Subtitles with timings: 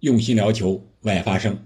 [0.00, 1.58] 用心聊球，为爱发声。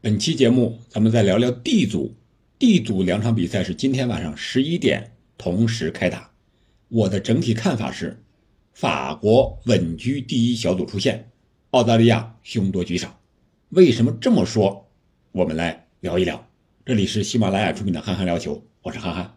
[0.00, 2.12] 本期节目，咱们再聊聊 D 组。
[2.58, 6.32] D 组两场比赛是今天晚上十一点同时开打。
[6.88, 8.20] 我的整体看法是，
[8.72, 11.30] 法国稳居第一小组出线，
[11.70, 13.20] 澳大利亚凶多吉少。
[13.68, 14.90] 为什么这么说？
[15.30, 16.48] 我们来聊一聊。
[16.84, 19.36] 这里是喜马拉雅出品的《憨憨聊球》，我是憨憨。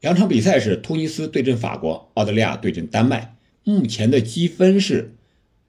[0.00, 3.36] 两场比赛是突尼斯对阵法国，澳大利亚对阵丹麦。
[3.62, 5.14] 目前的积分是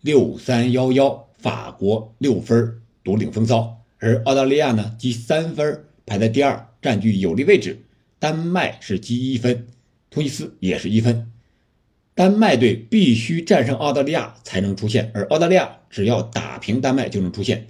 [0.01, 5.85] 六三幺幺，法国六分独领风骚，而澳大利亚呢积三分。
[6.03, 7.83] 排在第二，占据有利位置。
[8.17, 9.67] 丹麦是积一分，
[10.09, 11.31] 突尼斯也是一分。
[12.15, 17.67] 丹麦队必须战胜澳大利亚才能出线，而澳大利亚只要打平丹麦就能出线。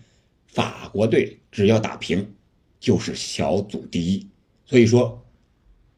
[0.47, 2.33] 法国队只要打平
[2.79, 4.25] 就是小组第一。
[4.65, 5.25] 所以说，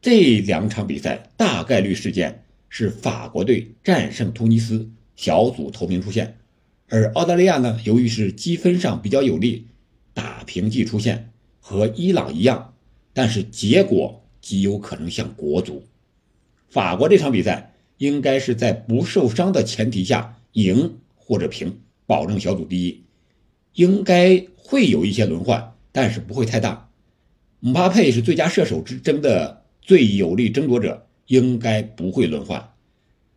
[0.02, 6.38] 这两场比赛大概率事件是法国队战胜突尼斯，小组头名出线。
[6.88, 9.66] 而澳大利亚呢，由于是积分上比较有利，
[10.14, 11.30] 打平即出线。
[11.60, 12.72] 和伊朗一样，
[13.12, 15.84] 但是结果极有可能像国足。
[16.70, 23.02] 法国这场比赛应该是在不受伤的前提下赢或者平，保证小组第一。
[23.74, 26.88] 应该会有一些轮换，但是不会太大。
[27.60, 32.70] 姆巴佩是最佳射手之争的最有力争夺者，应该不会轮换。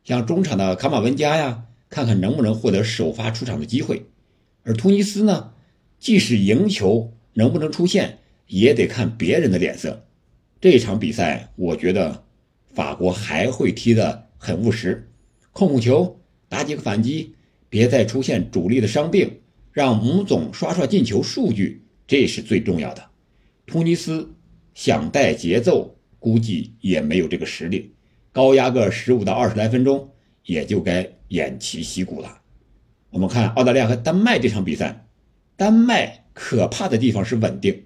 [0.05, 4.07] 像中场的卡马文加呀，看看能不能获得首发出场的机会。
[4.63, 5.53] 而突尼斯呢，
[5.99, 8.17] 即使赢球，能不能出线？
[8.47, 10.05] 也得看别人的脸色。
[10.59, 12.25] 这场比赛，我觉得
[12.73, 15.09] 法国还会踢得很务实，
[15.53, 16.19] 控控球，
[16.49, 17.35] 打几个反击，
[17.69, 19.39] 别再出现主力的伤病，
[19.71, 23.05] 让姆总刷刷进球数据，这是最重要的。
[23.65, 24.33] 突尼斯
[24.73, 27.93] 想带节奏，估计也没有这个实力，
[28.33, 30.10] 高压个十五到二十来分钟，
[30.45, 32.41] 也就该偃旗息鼓了。
[33.09, 35.05] 我们看澳大利亚和丹麦这场比赛，
[35.55, 37.83] 丹麦可怕的地方是稳定。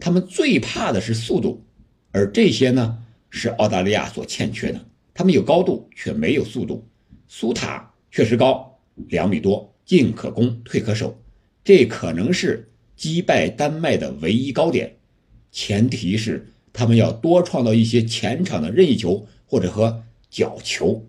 [0.00, 1.64] 他们最怕的是速度，
[2.10, 2.98] 而这些呢
[3.30, 4.84] 是澳大利亚所欠缺的。
[5.14, 6.84] 他们有高度却没有速度。
[7.28, 8.78] 苏塔确实高，
[9.08, 11.16] 两米多，进可攻，退可守，
[11.62, 14.96] 这可能是击败丹麦的唯一高点。
[15.52, 21.06] 前提是他们要多创造一些前场的任意球或者和角球，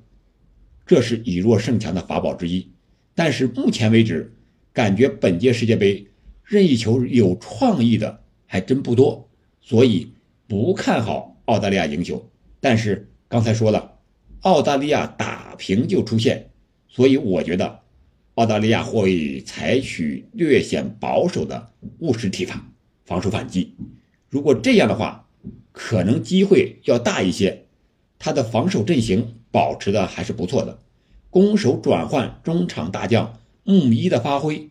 [0.86, 2.70] 这是以弱胜强的法宝之一。
[3.14, 4.34] 但是目前为止，
[4.74, 6.08] 感觉本届世界杯
[6.44, 8.22] 任意球有创意的。
[8.48, 9.28] 还真不多，
[9.60, 10.12] 所以
[10.48, 12.30] 不看好澳大利亚赢球。
[12.62, 13.98] 但是刚才说了，
[14.42, 16.52] 澳大利亚打平就出线，
[16.88, 17.80] 所以我觉得
[18.36, 22.72] 澳大利亚会采取略显保守的务实踢法，
[23.04, 23.74] 防守反击。
[24.30, 25.28] 如果这样的话，
[25.72, 27.66] 可能机会要大一些。
[28.20, 30.80] 他的防守阵型保持的还是不错的，
[31.30, 34.70] 攻守转换，中场大将穆伊的发挥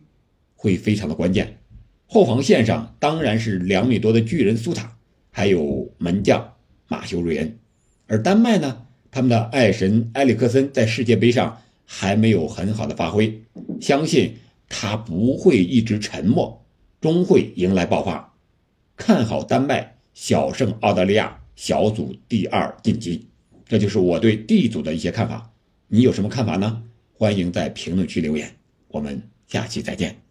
[0.55, 1.57] 会非常的关键。
[2.05, 4.95] 后防线上当然是两米多的巨人苏塔，
[5.31, 6.53] 还有门将
[6.87, 7.57] 马修瑞恩。
[8.05, 13.41] 而丹麦呢，他们的爱神埃里克森在世界杯上还没有很好的发挥，
[13.81, 14.35] 相信
[14.69, 16.63] 他不会一直沉默，
[17.01, 18.35] 终会迎来爆发。
[18.95, 23.25] 看好丹麦小胜澳大利亚，小组第二晋级。
[23.67, 25.51] 这就是我对 D 组的一些看法，
[25.87, 26.83] 你有什么看法呢？
[27.13, 28.55] 欢迎在评论区留言，
[28.89, 30.24] 我们下期再见。